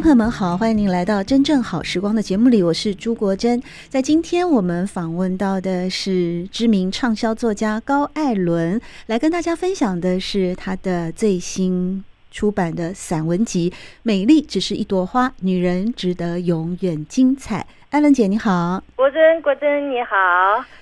[0.00, 3.62] 朋友们好，欢迎您来到《真正好时光》的节目里，我是朱国珍。
[3.88, 13.70] 在今天我们访问到的是知名畅销作家高艾伦，来跟大家分享的是他的最新出版的散文集
[14.02, 17.66] 《美丽只是一朵花，女人值得永远精彩》。
[17.96, 20.14] 爱伦姐你好，国珍国珍你好，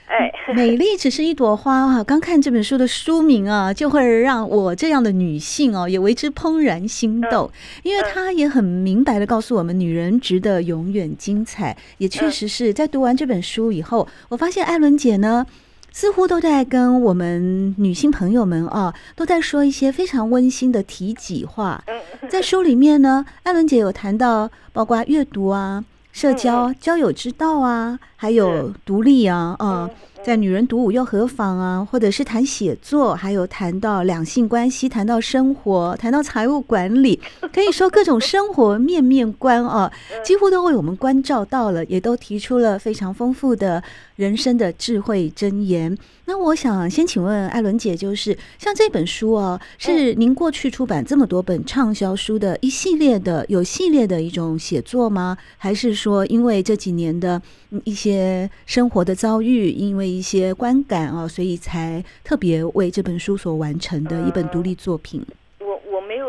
[0.09, 2.03] 哎，美丽只是一朵花啊！
[2.03, 7.49] 刚看这本书的书名啊，就会让我这样的女性哦，也为之怦然心动，
[7.85, 11.77] 因为她也很明白的告诉我们，女人值得永远精彩。
[11.99, 15.47] 也确实是在读完这本书以后，我发现艾伦姐呢，
[15.93, 21.85] 似乎都在跟我们女性朋友们啊，都在说一些非常温馨的体己话。
[22.29, 25.85] 在书里面呢，艾伦姐有谈到，包括阅读啊。
[26.15, 29.91] 社交、交友之道啊，还有独立啊，啊、呃，
[30.25, 31.87] 在女人独舞又何妨啊？
[31.89, 37.21] 或者是谈写作，还有谈到两性关系，谈到生活，谈到财务管理，
[37.53, 39.93] 可以说各种生活面面观啊，
[40.25, 43.83] 几乎都为我们关照到了，也都提出了非常丰富的
[44.17, 45.95] 人生的智慧箴言。
[46.27, 55.37] 那我想先请问艾伦姐，就是像这本书哦，是您过去出版这么多本畅销书的一系列的有系列的一种写作吗？
[55.59, 57.43] 还是说因为这几年的
[57.85, 65.25] 一些生活的遭遇，因为一些观感啊，所以才特别为这本书所完成的一本独立作品？
[65.59, 66.27] 我我没有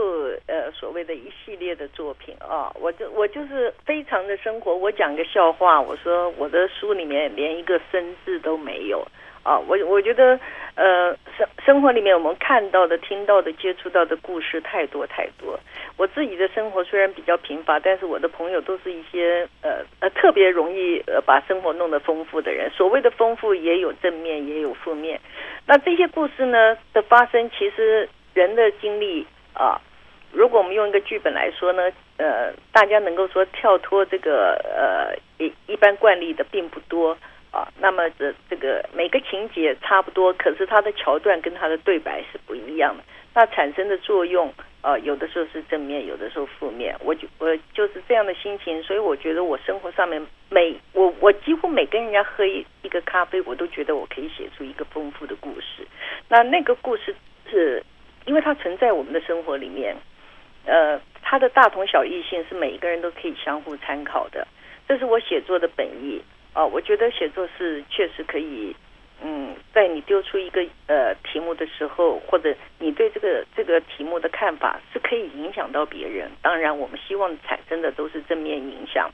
[0.48, 4.76] 呃所谓的一系列的作品啊，我就我就是非常的生活。
[4.76, 9.06] 我讲个笑话，我说我的书里面连一个生字都没有。
[9.44, 10.40] 啊，我我觉得，
[10.76, 15.58] 呃，生生活里面我们看到的、听到的、接触到的故事太多太多。
[15.96, 22.70] 我自己的生活虽然比较贫乏，但是我的朋友都是一些呃呃特别容易呃把生活弄得丰富的人。
[22.72, 25.20] 所谓的丰富，也有正面，也有负面。
[25.66, 29.80] 那这些故事呢的发生，其实人的经历啊，
[30.34, 37.18] 如果我们用一个剧本来说呢，呃，大家能够说跳脱这个呃一一般惯例的并不多。
[37.56, 43.02] 啊，那么这这个每个情节差不多，可是它的桥段跟它的对白是不一样的。
[43.34, 46.94] 那产生的作用，呃，有的时候是正面，有的时候负面。
[47.00, 55.88] 我就我就是这样的心情，所以我觉得我生活上面每我我几乎每跟人家喝一一个咖啡，我都觉得我可以写出一个丰富的故事。
[56.28, 57.16] 那那个故事
[57.50, 57.82] 是
[58.26, 59.96] 因为它存在我们的生活里面，
[60.66, 64.46] 呃，它的大同小异性是每一个人都可以相互参考的。
[64.90, 66.22] 这是我写作的本意。
[66.56, 68.74] 哦，我觉得写作是确实可以，
[69.22, 76.32] 嗯，在你丢出一个呃题目的时候，或者你对这个这个题目的看法是可以影响到别人。
[76.42, 79.12] 当然，我们希望产生的都是正面影响。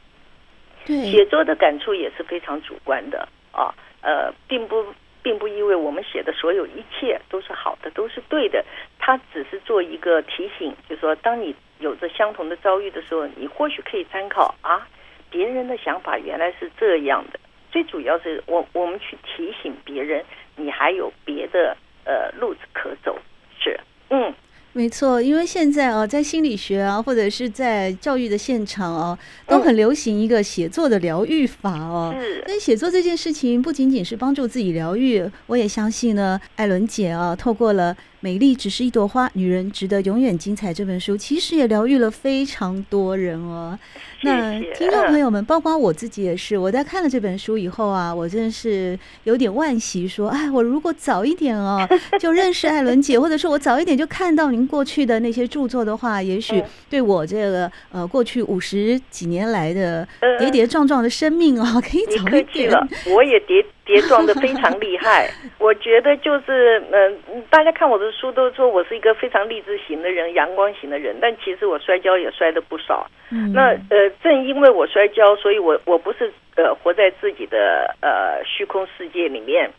[0.86, 4.86] 对，写作的感触也是非常主观的啊，呃，并不
[5.24, 8.64] 并不意味我们写的所有一切都是好的，都是对的。
[9.00, 14.88] 它只是做一个提醒，就是说，当你有着相同的遭遇的时候，你或许可以参考啊。
[15.32, 17.40] 别人的想法原来是这样的，
[17.72, 20.24] 最主要是我我们去提醒别人，
[20.58, 23.18] 你还有别的呃路子可走，
[23.60, 23.80] 是
[24.10, 24.32] 嗯。
[24.74, 32.16] 没错，因为现在啊，在心理学啊，或者是在教育的现场啊，都很流行一个写作的疗愈法哦。
[32.18, 32.42] 是。
[32.48, 43.78] 但写作这件事情不仅仅是帮助自己疗愈，我也相信呢，艾伦姐啊，透过了《美丽只是一朵花，女人值得永远精彩》这本书，其实也疗愈了非常多人哦。
[44.22, 51.80] 那听众朋友们，包括我自己也是，我在看了这本书以后啊，我真的是有点惋惜，说，哎，我如果早一点哦，
[52.22, 60.08] 就认识艾伦姐，或者说我早一点就看到您过去的那些著作的话，也许对我这个呃过去五十几年来的
[60.38, 62.72] 跌跌撞撞的生命啊，可以早一点。
[63.16, 63.66] 我也跌。
[63.86, 65.30] 跌撞的非常厉害，
[65.60, 73.10] 我觉得就是嗯、呃，大家看我的书都说我是一个非常励志型的人，阳光型的人，但其实我摔跤也摔的不少。
[73.32, 79.72] 嗯、那呃，正因为我摔跤，所以我我不是呃活在自己的呃虚空世界里面，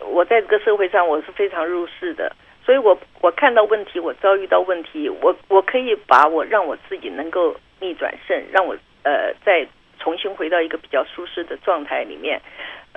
[0.00, 2.30] 我在这个社会上我是非常入世的，
[2.64, 9.66] 所以我我看到问题，我遭遇到问题，我我可以把我让我自己能够逆转胜，让我呃再
[9.98, 12.40] 重新回到一个比较舒适的状态里面，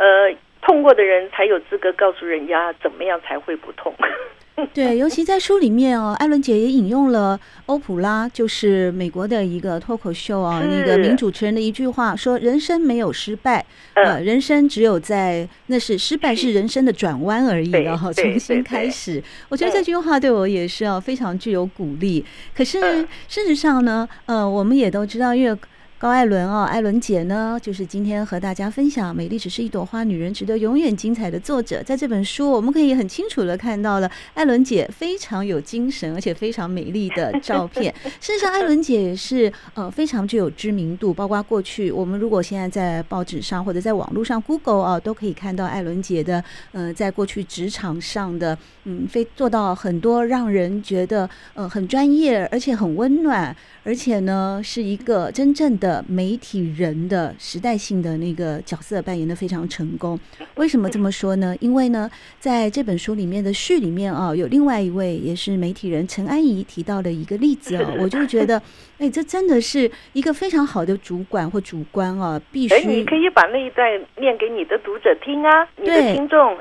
[0.01, 0.35] 呃。
[0.63, 3.91] 痛过的人才有资格告诉人家怎么样才会不痛。
[4.75, 13.65] 对，尤其在书里面哦，艾伦姐也引用了欧普拉，就是美国的一个脱口秀啊，那个名主持人的一句话，说人生没有失败，
[13.95, 19.21] 呃，人生只有在那是失败是人生的转弯而已，然后重新开始。
[19.49, 22.23] 我觉得这句话对我也是啊，非常具有鼓励。
[22.55, 22.79] 可是
[23.27, 25.57] 事实上呢，呃，我们也都知道，因为。
[26.01, 31.83] 高艾伦哦，艾伦姐呢，就是今天和大家分享《美丽只是一朵花，女人值得永远精彩》的作者。
[31.83, 37.93] 在这本书，我们可以很清楚的看到了艾伦姐非常有精神，而且非常美丽的照片。
[38.19, 55.90] 事实上，艾伦姐也是呃非常具有知名度，包括过去我们如果现在在报纸上或者在网络上 Google 啊，都可以看到艾伦姐的呃在过去职场上的嗯，非做到很多让人觉得呃很专业，而且很温暖，而且呢是一个真正的。
[56.07, 60.19] 媒体人的时代性的那个角色扮演的非常成功，
[60.55, 61.55] 为什么这么说呢？
[61.59, 62.07] 因为呢，
[62.39, 68.61] 在这本书里面的序里面啊，有另外一位也是媒体人陈安怡提到的一个例子啊， 我就觉得，
[68.99, 72.87] 哎，这真的是一个非常好的主管或主观啊，必须。
[72.87, 76.55] 你可以把那一段念给你的读者听啊，你的听众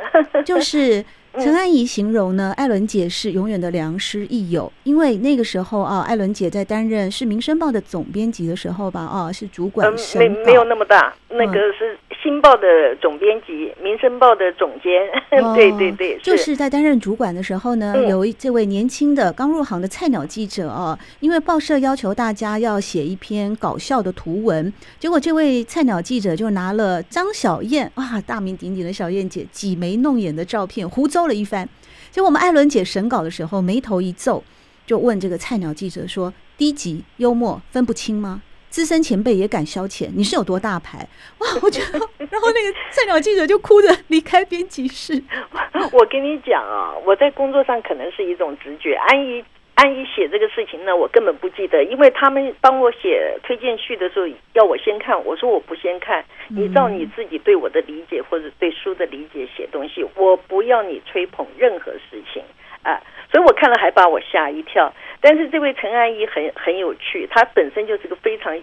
[0.45, 1.05] 就是。
[1.39, 11.97] 陈安怡形容呢，艾伦姐是永远的良师益友，因为那个时候啊，艾伦姐在担任是《民生报》的总编辑的时候吧，啊，是主管审稿，没没有那么大，那个是。
[12.23, 15.09] 新报的总编辑，民生报的总监，
[15.43, 16.23] 哦、 对对对，是。
[16.23, 31.69] 就是在担任主管的时候呢，嗯、有一这位年轻的刚入行的菜鸟记者啊，因为报社要求大家要写一篇搞笑的图文，结果这位菜鸟记者就拿了张小燕哇，大名鼎鼎的小燕姐挤眉弄眼的照片胡诌搜了一番，
[32.11, 34.43] 结果我们艾伦姐审稿的时候眉头一皱，
[34.87, 38.41] 就问这个菜鸟记者说：“低级幽默分不清吗？”
[38.71, 41.07] 资深前辈也敢消遣，你是有多大牌？
[41.37, 41.47] 哇！
[41.61, 41.99] 我觉得，
[42.31, 45.23] 然后那个菜鸟记者就哭着离开编辑室。
[45.93, 48.95] 我跟你讲啊，我在工作上可能是一种直觉。
[48.95, 49.45] 安怡
[49.81, 62.43] 安怡写这个事情呢，我根本不记得，因为他们帮我写推荐序的时候要我先看，我说我不先看，你照你自己对我的理解或者对书的理解写东西，我不要你吹捧任何事情
[62.83, 63.01] 啊。
[63.33, 64.93] 所以我看了还把我吓一跳。
[65.23, 68.63] 但是这位陈安仪很很有趣，她本身就是个非常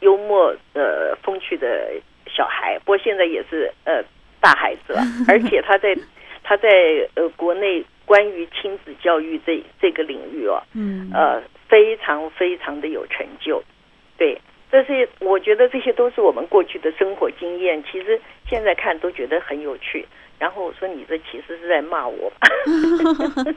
[0.00, 1.90] 幽默呃风趣的
[2.26, 4.02] 小孩，不过现在也是呃
[4.40, 5.94] 大孩子了， 而且她在
[6.42, 13.62] 她在呃国内关于亲子教育这这个领域哦，嗯呃非常非常的有成就，
[14.16, 14.40] 对，
[14.70, 20.06] 这些我觉得这些都是我们过去的生活经验，其实现在看都觉得很有趣。
[20.36, 22.30] 然后我说：“你这其实是在骂我。”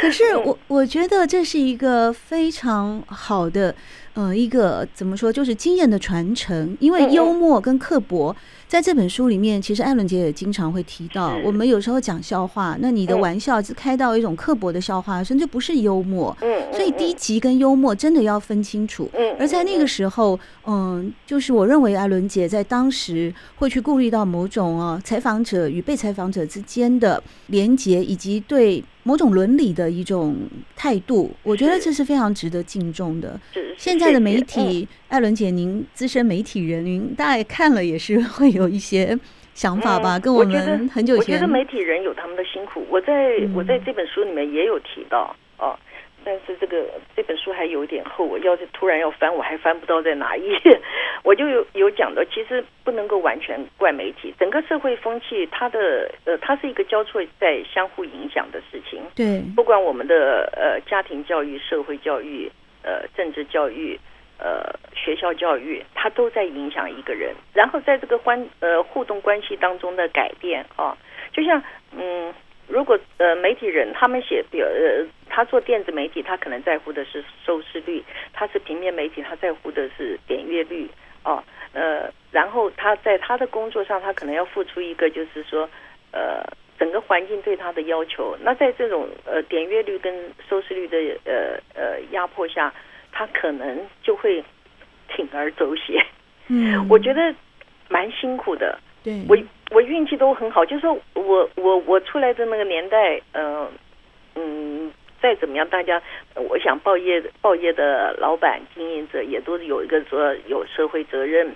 [0.00, 3.74] 可是我我觉得这是一个非常好的，
[4.14, 6.76] 呃，一个怎么说，就是经验的传承。
[6.78, 8.34] 因为幽默跟刻薄，
[8.72, 11.36] 在这本书里面，其实艾伦姐也经常会提到。
[11.44, 16.34] 我们有时候讲笑话，那你的玩笑是开到一种刻薄的笑话，甚至不是幽默。
[16.72, 19.10] 所以低级跟幽默真的要分清楚。
[19.38, 30.36] 而在那个时候，嗯，就是我认为艾伦姐在当时会去顾虑到某种啊，采访者与被采访者之间的连结，以及对某种伦理的一种
[30.76, 33.38] 态度，我觉得这是非常值得敬重的。
[33.76, 39.18] 现在的媒体，艾伦姐，您资深媒体人，您大概看了也是会有一些
[39.54, 40.18] 想法吧？
[40.18, 42.84] 跟我们很久以前，我觉得媒体人有他们的辛苦。
[42.88, 45.76] 我在我在这本书里面也有提到哦。
[46.24, 46.84] 但是这个
[47.16, 50.80] 这本书还有点厚，我要是突然要翻，我还翻不到在哪一页。
[51.24, 59.00] 我就有有讲到，其实不能够完全怪媒体，整个社会风气，它的呃，它是一个交错在相互影响的事情。
[59.14, 62.50] 对，不管我们的呃家庭教育、社会教育、
[62.82, 63.98] 呃政治教育、
[64.38, 67.34] 呃学校教育，它都在影响一个人。
[67.52, 70.96] 然后在这个关呃互动关系当中的改变啊，
[71.32, 71.62] 就像
[71.96, 72.32] 嗯。
[72.68, 78.02] 如果呃媒体人他们写比如呃他做电子媒体，他可能在乎的是收视率；
[78.32, 80.88] 他是平面媒体，他在乎的是点阅率
[81.24, 81.42] 哦。
[81.72, 85.68] 呃，然后他在他的工作上，他可能要付出一个就是说
[86.12, 86.42] 呃
[86.78, 88.36] 整个环境对他的要求。
[88.40, 92.72] 那在这种呃点阅率跟收视率的呃呃压迫下，
[93.10, 94.42] 他可能就会
[95.08, 96.04] 铤而走险。
[96.48, 97.34] 嗯，我觉得
[97.88, 98.78] 蛮辛苦的。
[99.28, 99.36] 我
[99.70, 103.70] 我运气都很好，就是我我我出来的那个年代，嗯、呃、
[104.36, 106.00] 嗯，再怎么样，大家，
[106.36, 111.52] 我想报业报业的老板经营者也都是有一个说有社会责任，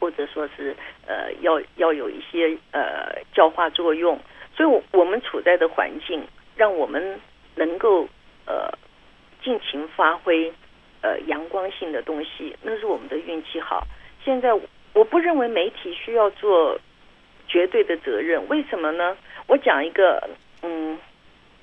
[0.00, 0.74] 或者说是
[1.06, 4.18] 呃要要有一些呃教化作用，
[4.56, 7.20] 所以我我们处在的环境，让我们
[7.54, 8.08] 能够
[8.46, 8.68] 呃
[9.44, 10.52] 尽情发挥
[11.02, 13.86] 呃阳光性的东西，那是我们的运气好。
[14.24, 14.50] 现在。
[14.98, 16.76] 我不认为媒体需要做
[17.46, 19.16] 绝对的责任，为什么呢？
[19.46, 20.28] 我讲一个，
[20.62, 20.98] 嗯，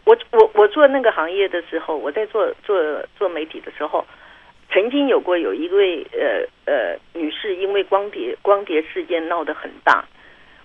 [0.05, 2.81] 我我我做那个行业的时候，我在做做
[3.17, 4.05] 做媒体的时候，
[4.71, 10.05] 曾经有过有一位呃呃女士，因为光碟光碟事件闹得很大。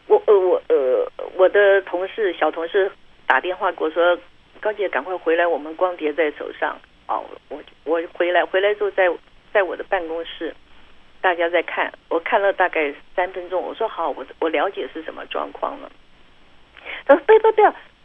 [0.07, 2.89] 我呃我呃我的同事小同事
[3.27, 4.17] 打电话给我说
[4.62, 9.11] ：“高姐，赶快回来，我们光碟在手上。”哦，我我回来回来之后，在
[9.53, 10.55] 在我的办公室，
[11.21, 13.62] 大家在看，我看了大概三分钟。
[13.62, 15.91] 我说：“好，我我了解是什么状况了。”
[17.07, 17.62] 他说：“不要不不。”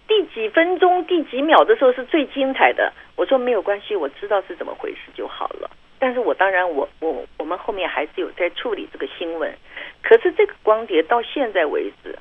[0.08, 2.94] 第几分钟、第几秒的时候是最精彩的。
[3.16, 5.72] 我说没有关系，我知道是怎么回事就好了。
[5.98, 9.52] 但是我当然我，我我我们后面还是有在处理这个新闻。
[10.04, 12.16] 可是这个光碟到现在为止，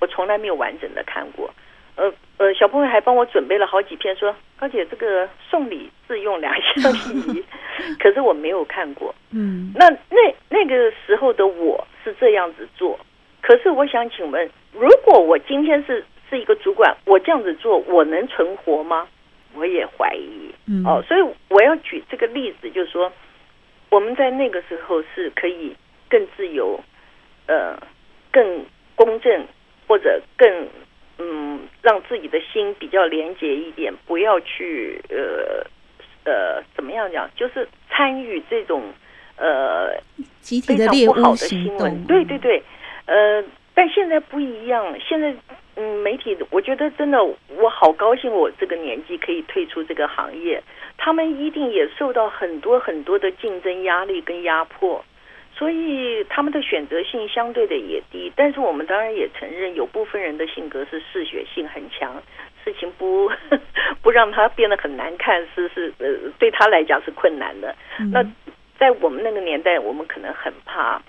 [0.00, 1.50] 我从来没有完整的看过。
[1.96, 7.42] 呃呃，小朋友还帮我准备了好几篇，说高姐这个送礼自用两相宜。
[7.98, 9.14] 可是我没有看过。
[9.32, 12.98] 嗯，那那那个时候的我是这样子做。
[13.40, 16.04] 可是我想请问，如果我今天是。
[16.30, 19.06] 是一个主管，我这样子做，我能存活吗？
[19.54, 20.50] 我也怀疑。
[20.66, 23.12] 嗯、哦，所以我要举这个例子，就是说，
[23.90, 25.76] 我们在那个时候是可以
[26.08, 26.80] 更自由，
[27.46, 27.78] 呃，
[28.32, 28.64] 更
[28.96, 29.46] 公正，
[29.86, 30.66] 或者更
[31.18, 35.62] 嗯，让自己的心比较廉洁一点，不要去呃
[36.24, 38.82] 呃，怎么样讲，就是参与这种
[39.36, 39.96] 呃
[40.40, 42.04] 集体的猎巫行动。
[42.06, 42.62] 对对对，
[43.06, 43.42] 呃，
[43.74, 45.34] 但现在不一样，现在。
[45.76, 50.62] 嗯，媒体，我觉得真的，我好高兴，我这个年纪可以退出这个行业。
[50.96, 55.04] 他们一定也受到很多很多的竞争压力跟压迫，
[55.56, 58.32] 所以他们的选择性相对的也低。
[58.34, 62.22] 但是我们当然也承认，有部分人的性格是嗜血性很强，
[62.64, 63.30] 事情不
[64.02, 67.74] 不让他变得很难看，是是呃，对他来讲是困难的。
[68.00, 68.10] 嗯。
[68.10, 68.24] 那
[68.78, 71.00] 在我们那个年代，我们可能很怕，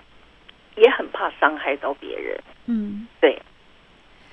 [0.76, 2.38] 也很怕伤害到别人。
[2.66, 3.38] 嗯，对。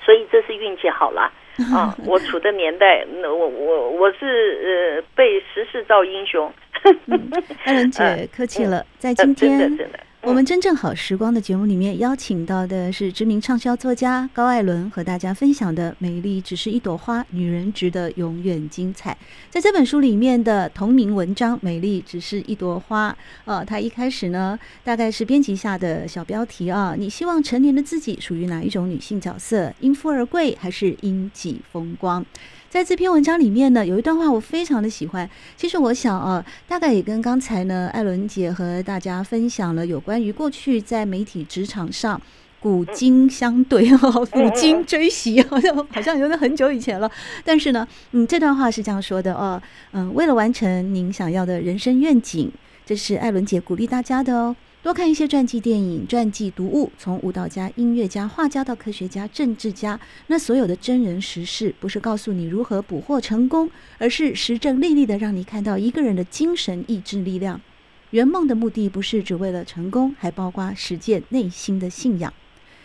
[0.05, 1.31] 所以这是运气好了
[1.73, 1.95] 啊！
[2.05, 6.51] 我处的年代，那我我我是呃被时势造英雄。
[7.63, 9.59] 艾伦姐客气了，在今天。
[9.59, 9.99] 真的真的。
[10.25, 19.11] 我们真正好时光的节目里面邀请到的是知名畅销作家高艾伦，和大家分享的《美丽只是一朵花，女人值得永远精彩》。
[19.49, 23.11] 在这本书里面的同名文章《美丽只是一朵花》，
[23.43, 26.95] 呃，它一开始呢，大概是编辑下的小标题啊。
[26.97, 29.73] 你希望成年的自己属于哪一种女性角色？
[29.81, 32.25] 因富而贵，还是因己风光？
[32.73, 35.29] 在这篇文章里面呢，有一段话我非常的喜欢。
[35.55, 42.19] 其实我想啊，大概也跟刚才呢，艾伦姐和大家分享了有关于过去在媒体职场上
[42.59, 47.07] 古今相对 哦，古今追袭，好像好像有点很久以前了。
[47.45, 49.61] 但是呢，嗯，这段话是这样说的哦，
[49.91, 52.51] 嗯，为了完成您想要的人生愿景，
[52.83, 54.55] 这是艾伦姐鼓励大家的哦。
[54.83, 59.97] 多看一些传记电影、传记读物，从舞蹈家、音乐家、画家到科学家、政治家，
[60.27, 67.61] 那所有的真人实事，不是告诉你如何捕获成功，而是实证历历的让你看到一个人的精神意志力量。
[68.09, 72.33] 圆梦的目的不是只为了成功，还包括实践内心的信仰。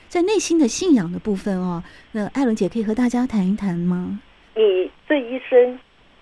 [0.06, 4.20] 在内心的信仰的部分哦，那艾伦姐可以和大家谈一谈吗？
[4.54, 5.76] 你这一生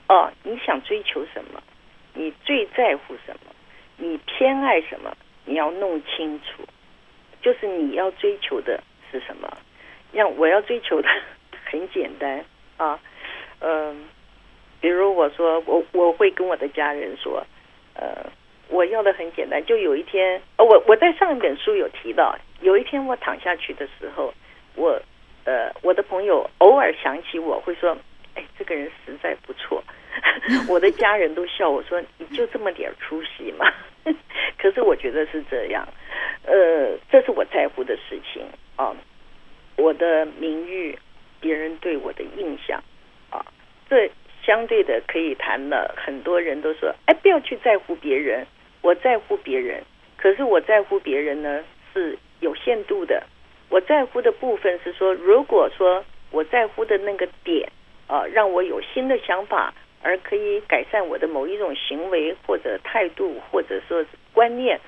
[0.09, 1.63] 哦，你想追求什么？
[2.15, 3.53] 你最在乎什么？
[3.99, 5.15] 你偏爱什么？
[5.47, 6.63] 你要弄清楚，
[7.41, 9.49] 就是你要追求的是什么？
[10.13, 11.09] 让我要追求的
[11.65, 12.45] 很简单
[12.77, 12.99] 啊，
[13.61, 14.05] 嗯，
[14.81, 17.45] 比如我说我我会跟我的家人说，
[17.95, 18.31] 呃，
[18.69, 19.65] 我要的很简单。
[19.65, 24.33] 就有一天，我我在上一本书有提到，有一天我躺下去的时候，
[24.75, 25.01] 我
[25.45, 27.97] 呃我的朋友偶尔想起我会说，
[28.35, 29.83] 哎，这个人实在不错。
[30.67, 33.71] 我的家人都笑我说，你就这么点出息吗？
[34.59, 35.87] 可是我觉得是这样，
[36.45, 38.43] 呃，这是我在乎的事情
[38.77, 38.95] 啊。
[39.77, 40.99] 我的名誉，
[41.41, 42.83] 别人对我的印象
[43.31, 43.45] 啊，
[43.89, 44.11] 这
[44.43, 45.95] 相对的可以谈了。
[45.97, 48.47] 很多人都说，哎，不要去在乎别人，
[48.81, 49.83] 我在乎别人。
[50.17, 53.23] 可是我在乎别人呢，是有限度的。
[53.69, 57.71] 我在乎的部分是说，如果说我在乎的那个点
[58.07, 59.75] 啊，让我有新的想法。
[60.03, 64.05] 而可以改善我的某一种行为或者态度，或者说
[64.37, 64.79] 观念，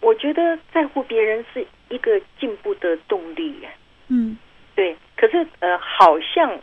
[0.00, 3.54] 我觉得在乎别人是一个进步的动力。
[4.08, 4.36] 嗯，
[4.74, 4.96] 对。
[5.16, 6.58] 可是呃，好像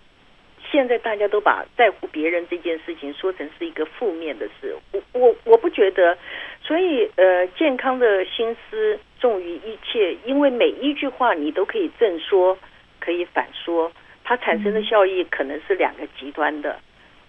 [0.70, 4.76] 现在大家都把在乎别人这件事情说成是一个负面的事。
[4.92, 6.18] 我我我不觉得。
[6.66, 12.58] 所以呃，健康的心思重于一切，因为每一句话你都可以正说，
[13.00, 13.92] 可以反说，
[14.24, 16.80] 它产生的效益可能是两个极端的。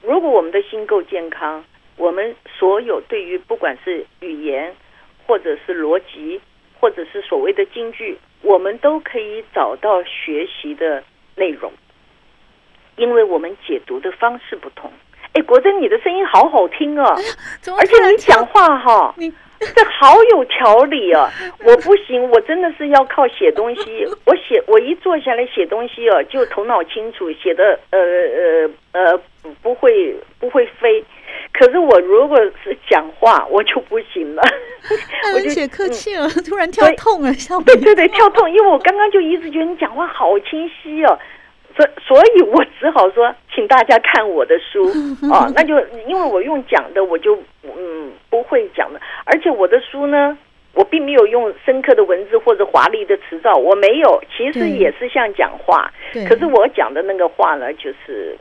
[0.02, 1.64] 如果我们的心够健康，
[1.97, 4.73] 我们所有对于不管是语言，
[5.26, 6.40] 或者是逻辑，
[6.80, 11.02] 或者是所谓的京剧，我们都可以找到学习的
[11.36, 11.72] 内容。
[12.96, 14.92] 因为我们解读的方式不同。
[15.32, 17.04] 哎，国珍，你的声音好好听哦！
[17.76, 19.32] 而且你讲话哈，你
[19.75, 21.30] 这好有条理啊！
[21.64, 24.06] 我不行，我真的是要靠写东西。
[24.25, 29.21] 我写，我一坐下来写东西啊，就头脑清楚，写的呃呃呃
[29.62, 31.04] 不会不会飞。
[31.52, 34.42] 可是我如果是讲话，我就不行了。
[35.35, 41.18] 我就写客气了，突然跳痛了，像对对对， 跳痛，因为我刚刚就一直觉得你讲话好清晰哦。
[41.76, 44.86] 所所以，我只好说，请大家看我的书
[45.32, 45.50] 啊。
[45.54, 49.00] 那就因为我用讲的，我就嗯不会讲的。
[49.24, 50.38] 而且我的书呢，
[50.74, 55.90] 我并没有用深刻的文字或者华丽的词藻，我没有，其实也是像讲话。
[56.28, 58.36] 可是我讲的那个话呢，就是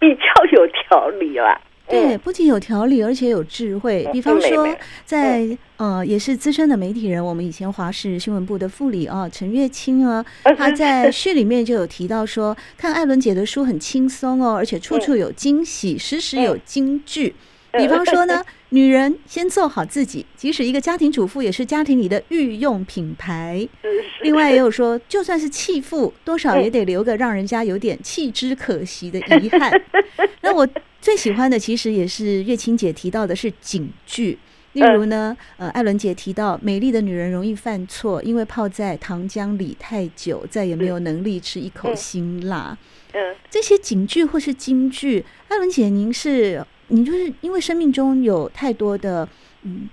[0.00, 1.60] 比较有条理了。
[1.86, 4.08] 对，不仅有条理，而且有智慧。
[4.10, 4.66] 比方说，
[5.04, 10.24] 在呃，也是资深的媒体人，我们以前华视新闻部的副理啊，陈月清啊，
[10.56, 17.34] 他在 序里面就有提到说，看艾伦姐的书很轻松哦，而且处处有惊喜，时时有金句。
[17.72, 23.68] 比方说呢， 女人先做好自己，即使一个家庭主妇，也是家庭里的御用品牌。
[24.22, 29.70] 另外也有说，就算是弃妇，多少也得留个让人家有点弃之可惜的遗憾。
[30.40, 30.66] 那我。
[31.04, 34.38] 最喜欢的其实也是月清姐提到的是警句，
[34.72, 42.78] 例如呢，呃，艾伦姐提到美丽的女人容易犯错，因为泡在糖浆里太久，再也没有能力吃一口辛辣。
[43.12, 49.28] 嗯，这些警句或是金句，艾伦姐，您是您就是因为生命中有太多的
[49.64, 49.86] 嗯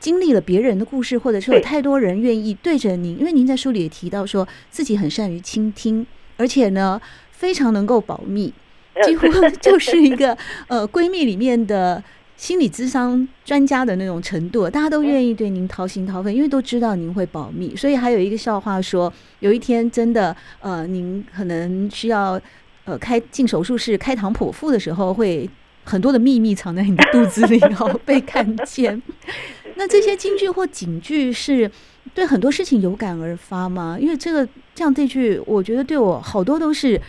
[0.00, 6.06] 经历了别人的故事，或者是有太多人愿意对着您，因为您在书里也提到说自己很善于倾听，
[6.38, 6.98] 而且呢
[7.30, 8.54] 非常能够保密。
[9.04, 9.26] 几乎
[9.60, 10.36] 就是一个
[10.68, 12.02] 呃闺蜜里面的
[12.36, 17.74] 心理智商专家的那种程度，大家都愿意对您掏心掏肺，因为都知道您会保密。
[17.76, 22.40] 所以还有一个笑话说，有一天真的呃，您可能需要
[22.84, 25.48] 呃开进手术室开膛破腹的时候，会
[25.84, 29.00] 很多的秘密藏在你的肚子里，然 后被看见。
[29.76, 31.70] 那这些金句或警句是
[32.14, 33.96] 对很多事情有感而发吗？
[34.00, 37.00] 因为这个这样这句，我觉得对我好多都是。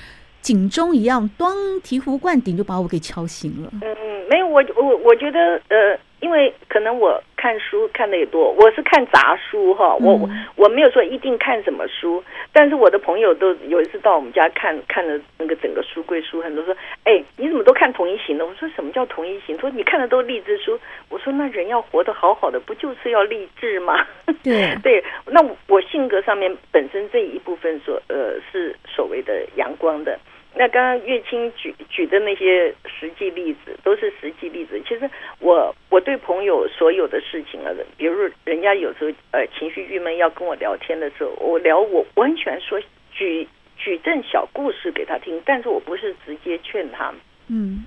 [0.45, 1.49] 警钟一样，当
[1.81, 3.69] 醍醐灌顶，就把我给敲醒了。
[3.81, 3.97] 嗯，
[4.29, 18.45] 没有，我我我觉得，呃，因为可能我看书看的也多，我是看杂书哈，我我我没有说一定看什么书，但是我的朋友都有一次到我们家看看了那个整个书柜书，很多说，哎，你怎么都看同一型的？
[18.45, 19.57] 我说什么叫同一型？
[19.57, 20.79] 他说你看的都励志书。
[21.09, 24.05] 我说那人要活得好好的，不就是要励志吗？
[24.43, 30.19] 对 对，那我性格上面本身这一部分所呃是所谓的阳光的。
[30.57, 34.81] 那刚刚月清举举的那些实际例子都是实际例子。
[34.87, 43.45] 其实我我对朋友所有的事情啊，比如人家有时候呃情绪郁闷要跟我聊天的时候，我聊我我很喜欢说举
[43.77, 47.13] 举证小故事给他听，但是我不是直接劝他，
[47.49, 47.85] 嗯，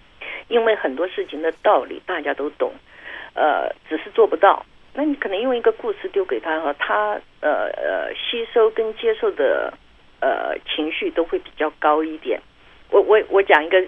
[0.49, 2.71] 因为很多事情的道理大家都懂，
[3.35, 4.65] 呃，只是做不到。
[4.93, 9.73] 那你可能用一个故事丢给他哈，他呃呃吸收跟接受的
[10.21, 12.39] 呃情绪都会比较高一点。
[12.91, 13.83] 我我我讲一个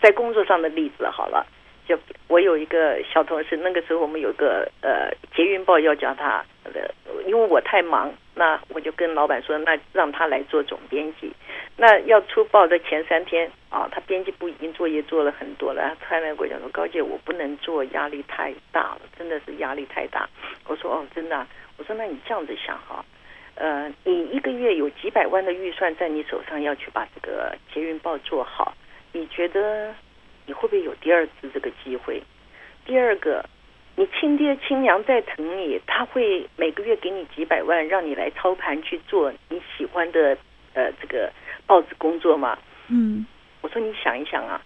[0.00, 1.46] 在工作上的例子好了，
[1.86, 1.98] 就
[2.28, 6.94] 我有一个小同事，那个时候我们有个呃捷运报要叫他的，
[7.26, 11.32] 因为我太忙，那我就跟老板说，那让他来做总编辑。
[11.76, 20.28] 那要出报的前三天啊，他编辑部已经作业做了很多了，他来跟我讲说，高姐我不能做，压力太大了，真的是压力太大。
[20.66, 21.46] 我说哦，真的？
[21.78, 23.04] 我说那你这样子想哈。
[23.60, 28.74] 呃，你一个月有几百万的预算在你手上，要去把这个捷运报做好，
[29.12, 29.94] 你觉得
[30.46, 32.22] 你会不会有第二次这个机会？
[32.86, 33.44] 第二个，
[33.96, 40.38] 你亲爹亲娘再疼你，他会每个月给你几百万，让你来操盘去做你喜欢的
[40.72, 41.30] 呃这个
[41.66, 42.58] 报纸工作吗？
[42.88, 43.26] 嗯，
[43.60, 44.58] 我说你想一想啊，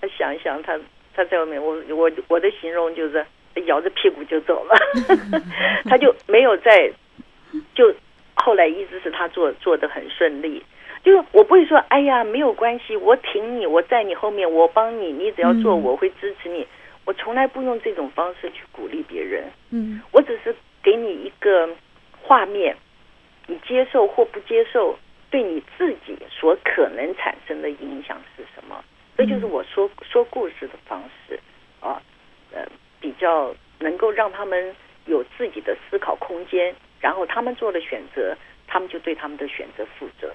[0.00, 0.76] 他想一想，他
[1.14, 3.24] 他在外面，我我我的形容就是
[3.66, 4.74] 摇着屁股就走了，
[5.88, 6.92] 他就没有在。
[7.74, 7.94] 就
[8.34, 10.62] 后来一直是他做做的很顺利，
[11.02, 16.66] 就是我不会说，哎呀，没有关系，我挺你，我在你后面，我帮你，你只要做，我会支持你。
[17.04, 19.44] 我从来不用这种方式去鼓励别人。
[19.70, 21.68] 嗯，我只是给你一个
[22.22, 22.74] 画面，
[23.46, 24.98] 你接受或不接受，
[25.30, 28.82] 对你自己所可能产生的影响是什么？
[29.16, 31.38] 这就是我说说故事的方式
[31.80, 32.00] 啊，
[32.52, 32.66] 呃，
[33.00, 36.74] 比较能够让他们有自己的思考空间。
[37.04, 38.34] 然后他们做了选择，
[38.66, 40.32] 他们就对他们的选择负责。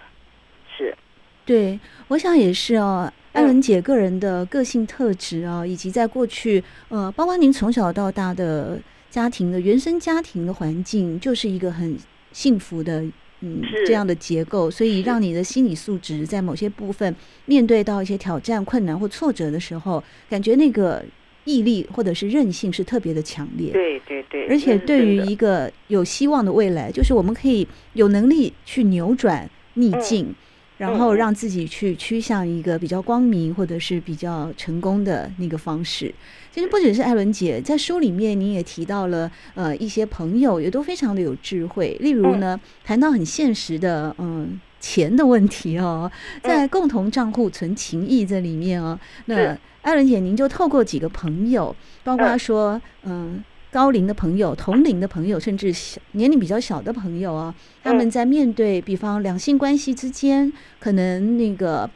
[0.77, 0.95] 是，
[1.43, 1.79] 对，
[2.09, 3.11] 我想也是哦。
[3.31, 8.79] 艾伦姐个人的个性特质啊，以及在过去，呃，包括您从小到大的
[9.09, 11.97] 家庭的原生家庭的环境，就是一个很
[12.31, 13.01] 幸福的
[13.39, 21.03] 嗯这样的结构，所以让你的心理素质在某些部分面对到一些挑战、困难或挫折的时候，感觉那个
[21.49, 23.71] 毅力或者是韧性是特别的强烈。
[23.71, 30.27] 对对对，而且对于一个有希望的未来，就是我们可以有能力去扭转逆境。
[30.27, 30.35] 嗯
[30.79, 36.09] 然后让自己去趋向一个比较光明或者是比较成功的那个方式。
[36.53, 41.97] 其实不只是艾伦姐，在书里面你也提到了，呃，一些朋友也都非常的有智慧。
[41.99, 46.09] 例如呢，谈到很现实的，嗯，钱的问题哦，
[46.41, 53.43] 在共同账户存情谊这里面哦，那艾伦姐您就透过几个朋友，包括说，嗯。
[53.71, 61.87] 高龄的朋友、同龄的朋友，甚至小年龄比较小的朋友啊，他们在面对，比方两性关系之间，可能那个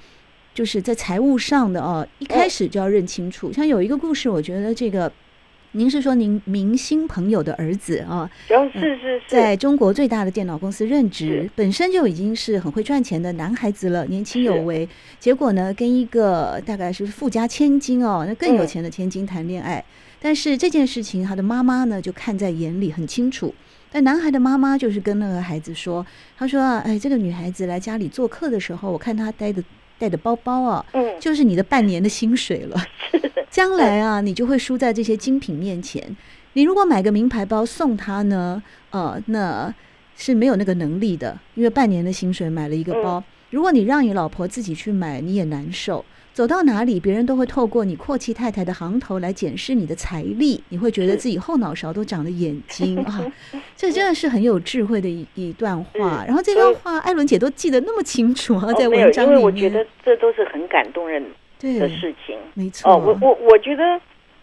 [0.54, 3.52] 就是在财务上的哦，一开始就要认清楚。
[3.52, 5.12] 像有一个故事，我觉得这个，
[5.75, 8.29] 您是说您明星朋友的儿子啊？
[8.47, 14.88] 是是是，在中国最大的电脑公司任职，本身就已经是很会赚钱的男孩子了，年轻有为。
[15.19, 19.83] 结果呢，跟一个大概是富家千金哦，那更有钱的千金谈恋爱。
[20.21, 23.51] 但是这件事情，他的妈妈呢就看在眼里，很清楚。
[23.91, 26.05] 但男孩的妈妈就是跟那个孩子说
[26.38, 29.63] ：“他说啊，哎，这个女孩子来家里做客的时候，我看她待的
[30.04, 32.78] 带的包包啊，嗯，就是你的半年的薪水了。
[33.50, 36.13] 将来啊，你就会输在这些精品面前。
[36.54, 39.74] 你如果买个名牌包送他呢，呃，那
[40.18, 43.24] 是没有那个能力的，因为半年的薪水买了一个包。
[43.52, 53.24] 如果你让你老婆自己去买，你也难受。”走到哪里，别人都会透过你阔气太太的行头来检视你的财力，你会觉得自己后脑勺都长了眼睛 啊！
[53.76, 56.24] 这真的是很有智慧的一一段话。
[56.26, 59.38] 然后这段话，艾伦姐都记得那么清楚啊，在文章里面。
[59.39, 61.24] 因为我觉得这都是很感动人
[61.60, 62.36] 的事情。
[62.56, 62.91] 没错。
[62.91, 63.84] 哦，我我我觉得，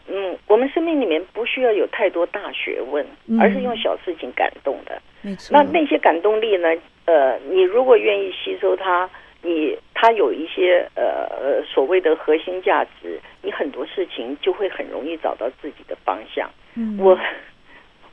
[0.06, 3.04] 嗯，我们生命里面不需要有太多大学问，
[3.40, 5.02] 而是用小事情感动的。
[5.22, 5.52] 没错。
[5.52, 6.68] 那那些感动力呢？
[7.06, 9.10] 呃，你如果愿意吸收它。
[9.42, 16.48] 你他有一些呃所谓的核心价值，你很多事情就会很容易找到自己的方向。
[16.74, 17.18] 嗯，我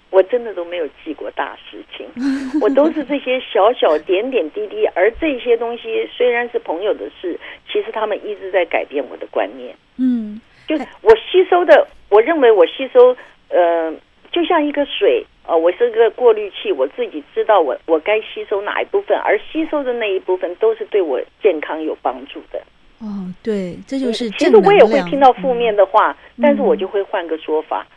[0.10, 2.06] 我真的都没有记过大事情，
[2.62, 7.40] 我都是这些小小点点滴滴，而这些东西虽然是朋友的事，
[7.72, 9.74] 其实他们一直在改变我的观念。
[9.98, 13.16] 嗯，就我吸收的，我认为我吸收
[13.48, 13.96] 呃。
[14.30, 22.62] 就像一个水，呃，我是个过滤器，我自己知道我我该吸收哪一部分，而吸收的那一部分都是对我健康有帮助的。
[23.00, 23.06] 哦，
[23.42, 27.88] 对，这就是其实我也会听到负面的话，嗯、但是我就会换个说法，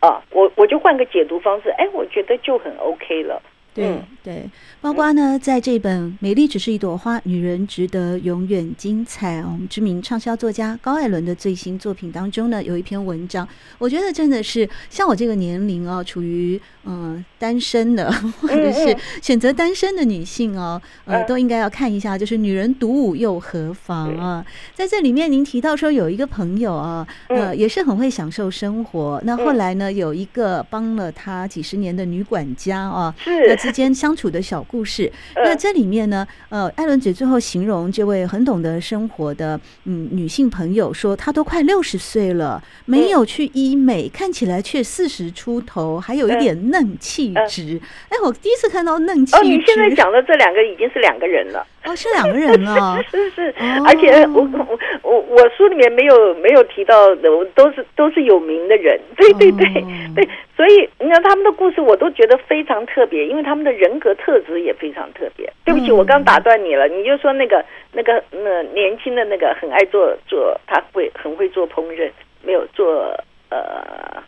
[0.00, 3.42] 嗯、啊，我我就换个解读方式，哎，我觉得就很 OK 了。
[3.74, 4.50] 对、嗯、对，
[4.80, 9.38] 包括呢，在这本《美丽只是一朵花》，女人值得永远精彩。
[9.42, 13.46] 我们知名畅销作家高艾伦的最新作品当中呢，有一篇文章，
[13.78, 24.44] 我觉得真的是像我这个年龄啊，处于嗯、呃、单身的，或者是选择单身的女性哦，呃，都应该要看一下，就是女人独舞又何妨啊？
[24.74, 29.22] 在这里面，您提到说有一个朋友啊，呃，也是很会享受生活。
[29.24, 33.67] 那后来呢，有一个帮了他几十年的女管家啊，是。
[33.68, 47.78] 之间相处的小故事， 那这里面呢，呃，艾伦姐最后形容这位很懂得生活的嗯女性朋友说，她都快六十岁了，没有去医美，看起来却四十出头，还有一点嫩气质。
[48.08, 49.38] 哎，我第一次看到嫩气质。
[49.38, 51.66] 哦，你现在 讲的这两个已经是两个人了。
[51.84, 53.02] 哦，是两个人 了。
[53.10, 53.54] 是是，
[53.86, 58.98] 而且我我我我书里面没有没有提到的，都是都是有名的人。
[59.14, 59.66] 对对对
[60.16, 63.58] 对，所以你看他们的故事，我都觉得非常特别，因为他们。
[63.58, 65.52] 他们的人格特质也非常特别。
[65.64, 66.86] 对不起，我刚打断你了。
[66.86, 72.08] 你就说那个那个那年轻的那个很爱做做，他会很会做烹饪，
[72.44, 73.12] 没有做
[73.48, 74.22] 呃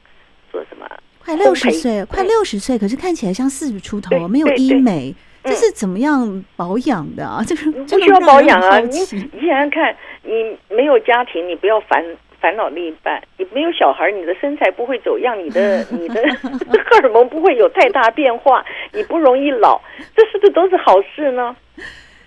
[0.51, 0.85] 做什么？
[1.25, 7.43] 快六十岁，快六十岁，可是看起来像四十出头，没有医美，这是怎么样保养的啊？
[7.47, 8.79] 这个不需要保养啊！
[8.81, 12.05] 你你想想看，你没有家庭，你不要烦。
[12.41, 19.79] 烦恼另一半，你没有小孩，你的身材不会走样，你的 你的 荷尔蒙不会有太大变化，你不容易老，
[20.17, 21.55] 这是不是都是好事呢？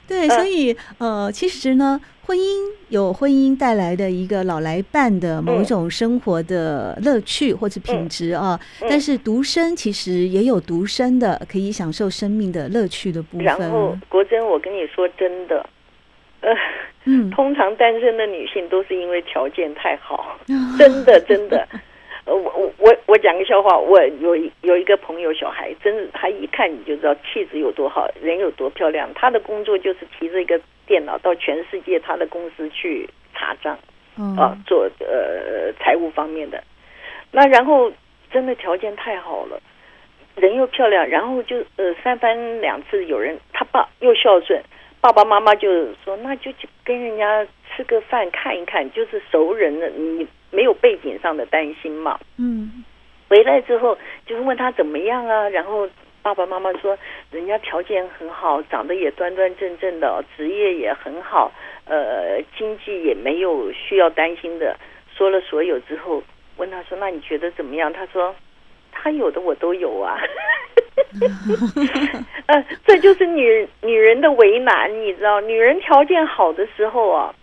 [0.07, 2.43] 对，所以呃，其实呢，婚姻
[2.89, 13.45] 有婚姻带来的一个老来伴的某种生活的乐趣或者品质啊，但是独身其实也有独身的可以享受生命的乐趣的部分。
[13.45, 15.65] 然后，国珍，我跟你说真的。
[16.41, 16.49] 呃，
[17.05, 20.37] 嗯，通常单身的女性都是因为条件太好，
[20.77, 21.65] 真的真的。
[22.25, 29.09] 呃，我我我我讲个笑话，我有有一个朋友小孩，真的，他一看你就知道气质有多好，人有多漂亮。
[29.13, 33.77] 他的工作就是提着一个电脑到全世界他的公司去查账，
[34.37, 36.63] 啊，做呃财务方面的。
[37.31, 37.91] 那然后
[38.31, 39.61] 真的条件太好了。
[40.35, 44.59] 人又漂亮，然后就呃三番两次有人他爸又孝顺，
[44.99, 52.17] 爸爸妈妈就说那就去跟人家吃个饭看一看，就是熟人了，你没有背景上的担心嘛。
[52.37, 52.85] 嗯，
[53.27, 55.89] 回来之后就是问他怎么样啊，然后
[56.21, 56.97] 爸爸妈妈说
[57.31, 61.51] 人家条件很好，长得也端端正正的，职业也很好，
[61.85, 64.77] 呃，经济也没有需要担心的。
[65.13, 66.23] 说了所有之后，
[66.55, 67.91] 问他说那你觉得怎么样？
[67.91, 68.33] 他说。
[68.95, 70.17] 他有的我都有啊，
[72.45, 77.33] 呃，这就是女女人的为难，你知道，女人条件好的时候啊，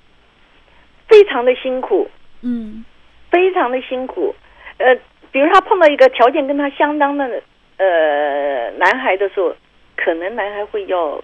[1.09, 2.09] 非常的辛苦，
[2.43, 2.85] 嗯，
[3.31, 4.35] 非常的辛苦，
[4.79, 4.95] 呃，
[5.31, 7.43] 比如他碰到一个条件跟他相当的
[7.79, 9.55] 呃男孩的时候，
[9.97, 11.23] 可能男孩会要，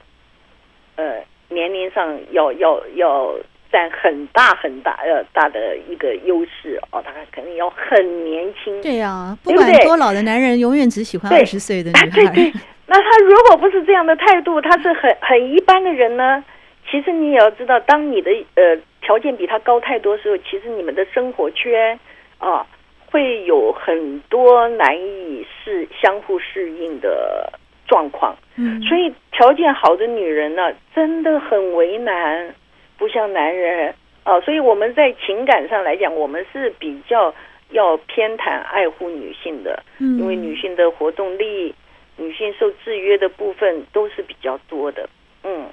[0.96, 3.34] 呃，年龄上要要要。
[3.68, 8.80] 占很大很大呃大的一个优势哦，他肯定要很年轻。
[8.80, 12.06] 对呀、啊，不管多老的男人，永远只喜欢二十岁的女孩。
[12.10, 12.52] 对对，
[12.86, 16.42] 那他如果不是这样的态度，他是很很一般的人呢？
[16.88, 21.96] 其实你也要知道，当你的呃条件比他高太多的时候，其实你们的生活圈
[22.38, 22.66] 啊
[23.08, 27.52] 会有很多难以适相互适应的
[27.86, 28.36] 状况。
[28.56, 32.52] 嗯，所以条件好的女人呢，真的很为难。
[32.98, 37.32] 不像男人啊，所以我们在情感上来讲，我们是比较
[37.70, 41.72] 要偏袒爱护女性的，嗯，因为女性的活动力、
[42.16, 45.08] 女性受制约的部分都是比较多的，
[45.44, 45.66] 嗯。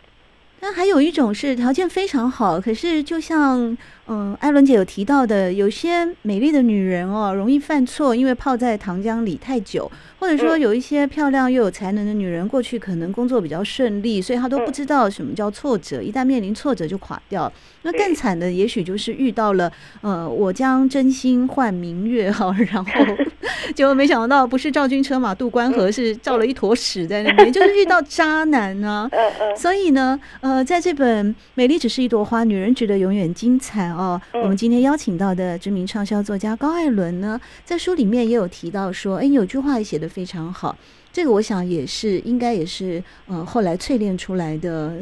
[0.64, 9.92] 那还有一种是条件非常好，可是就像嗯，艾伦姐有提到的，有些美丽的女人哦，容易犯错，因为泡在糖浆里太久。
[10.24, 17.52] 或者说有一些漂亮又有才能的女人，过去可能工作比较顺利，所以她都不知道什么叫挫折，一旦面临挫折就垮掉。
[17.82, 22.92] 那更惨的，也许就是遇到了呃，我将真心换明月哈， 然后
[23.76, 29.10] 结果没想到不是赵军车马渡关河，是照了一坨屎在那边，就是遇到渣男啊。
[29.58, 40.13] 所以呢，呃，在这本《美丽只是一朵花，女人值得永远精彩》哦，我们今天邀请到的知名畅销作家高艾伦呢，在书里面也有提到说，哎，有句话也写得。
[40.14, 40.76] 非常好，
[41.12, 44.98] 这个我想也是应该也是呃后来淬炼出来的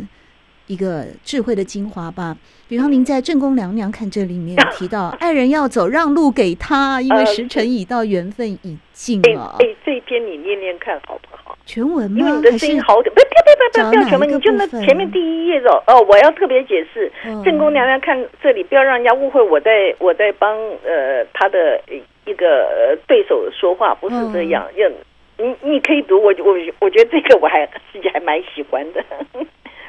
[0.67, 2.37] 一个智慧的精华吧。
[2.69, 9.57] 比方您在《正宫娘娘看》这里面提到， 爱人要走，让路给他，因为时辰已到，缘分已尽啊。
[9.59, 11.57] 哎，这一篇你念念看好不好？
[11.65, 12.17] 全文吗？
[12.17, 15.69] 因为你的声音好点，不不不不不，不要全文，你就那前面第一页的。
[15.87, 17.11] 哦，我要特别解释，
[17.43, 21.81] 《正宫娘娘看》这里不要让人家误会我在我在帮呃他的
[22.25, 24.67] 一个对手说话，不是这样。
[24.77, 24.93] 嗯
[25.37, 29.03] 你你可以读我我我觉得这个我还 自己还蛮喜欢的。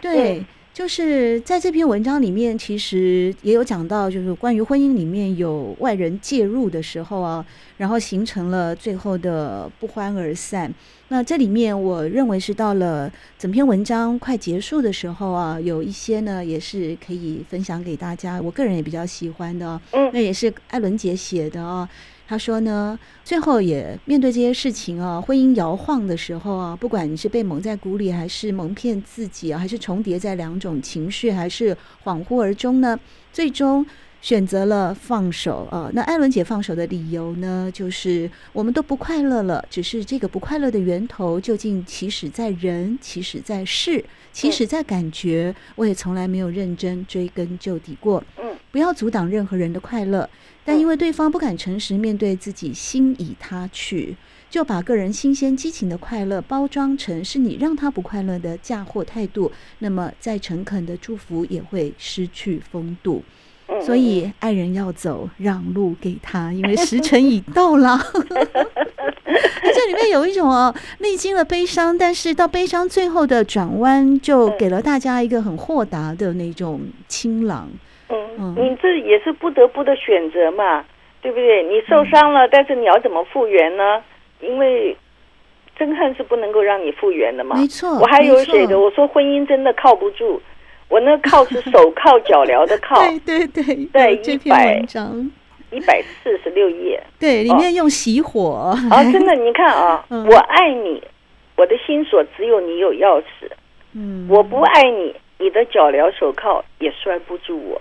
[0.01, 0.43] 对，
[0.73, 7.45] 就是在这篇文章里面，其实也有讲到，就是关于婚姻里面有外人介入的时候啊，
[7.77, 10.73] 然后形成了最后的不欢而散。
[11.09, 19.79] 那这里面我认为是到了整篇文章快结束的时候啊，有一些呢也是可以分享给大家，我个人也比较喜欢的。
[19.91, 21.87] 嗯，那也是艾伦杰写的啊。
[22.33, 32.99] 他说呢，最后也面对这些事情啊，婚姻摇晃的时候啊，不管你是被蒙在鼓里，还是蒙骗自己，还是重叠在两种情绪，还是恍惚而终呢，
[33.35, 33.85] 最终
[34.23, 35.91] 选择了放手啊。
[35.93, 48.25] 那艾伦姐放手的理由呢，就是我们都不快乐了，只是这个不快乐的源头究竟起始在人，起始在事，起始在感觉，我也从来没有认真追根究底过。
[48.41, 50.31] 嗯，不要阻挡任何人的快乐。
[50.65, 54.17] 但因为对方不敢诚实面对自己，心已他去，
[54.49, 63.25] 就把个人新鲜激情的快乐包装成是你让他不快乐的嫁祸态度，那么再诚恳的祝福也会失去风度。
[63.81, 67.99] 所以爱人要走，让路给他，因为时辰已到了。
[69.75, 77.69] 这里面有一种哦，历经了悲伤，但是到悲伤最后的转弯，就给了大家一个很豁达的那种清朗。
[78.11, 80.85] 嗯，你这也是不得不的选择嘛，
[81.23, 81.63] 对不对？
[81.63, 84.03] 你受伤了，但是你要怎么复原呢？
[84.41, 84.95] 因为
[85.79, 87.57] 憎恨是不能够让你复原的嘛。
[87.57, 90.41] 没错，我还有写的，我说婚姻真的靠不住。
[90.93, 92.95] 我那靠是手铐脚镣的铐。
[93.25, 94.79] 对对对，在一百
[95.71, 97.03] 一百四十六页。
[97.19, 98.77] 对，里面用熄火。
[98.91, 101.03] 啊，真的，你看啊， 我爱你，
[101.57, 103.51] 我的心锁只有你有钥匙。
[103.95, 107.81] 嗯，我不爱你，你的脚镣手铐也拴不住我。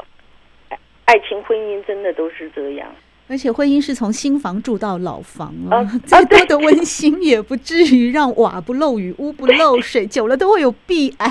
[1.04, 2.88] 爱情婚姻真的都是这样，
[3.28, 11.30] 而且婚姻是从新房住到老房啊， 再多的温馨也不至于让瓦不漏雨，屋不漏水，久了都会有壁癌。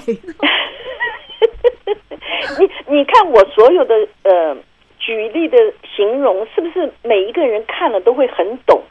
[2.59, 4.57] 你你看我所有的呃
[4.99, 5.57] 举例的
[5.97, 8.83] 形容，是不是每一个人看了都会很懂？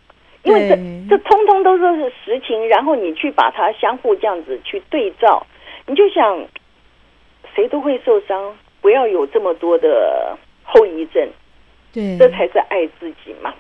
[0.44, 0.76] 因为这
[1.10, 5.46] 这通通都是实情，然后你去把它相互这样子去对照，
[5.86, 6.48] 你就想
[7.54, 11.28] 谁都会受伤，不要有这么多的后遗症，
[11.92, 13.54] 对，这才是爱自己嘛，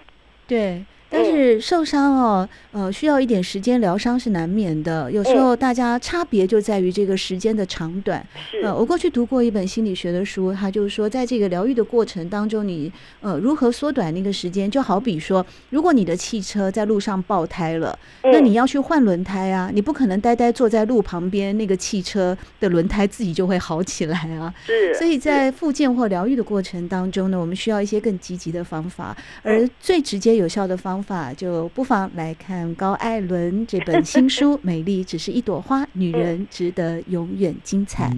[0.47, 0.81] 对。
[1.09, 5.11] 但是受伤哦，呃，需要一点时间疗伤是难免的。
[5.11, 8.25] 有时候大家差别就在于这个时间的长短。
[8.51, 8.61] 是。
[8.61, 12.91] 呃，我过去读过一本心理学的书，他就是说，在这个疗愈的过程当中，你
[13.21, 14.69] 呃如何缩短那个时间？
[14.69, 24.53] 就好比说，如果你的汽车在路上爆胎了，那你要去换轮胎啊，你不可能呆呆坐在路旁边，那个汽车的轮胎自己就会好起来啊。
[24.65, 24.93] 是。
[24.93, 31.33] 所以在复健或疗愈的过程当中呢，我们需要一些更积极的方法，而最直接有效的方法。
[31.33, 38.11] 就不妨来看高艾伦这本新书《美丽只是一朵花》，女人值得永远精彩。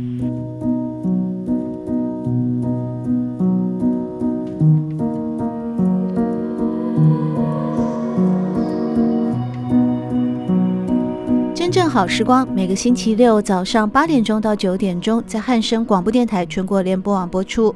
[11.53, 17.73] 真正好时光，每个星期六早上八点钟到九点钟，在汉声广播电台全国联播网播出。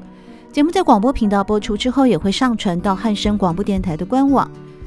[0.52, 4.50] 节目在广播频道播出之后，也会上传到汉声广播电台的官网。